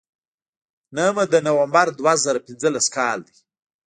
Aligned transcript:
نهمه 0.95 1.23
د 1.33 1.35
نومبر 1.45 1.87
دوه 1.99 2.13
زره 2.23 2.39
پینځلس 2.45 2.85
کال 2.95 3.19
دی. 3.27 3.37